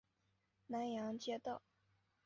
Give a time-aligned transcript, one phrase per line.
[0.65, 1.61] 南阳街道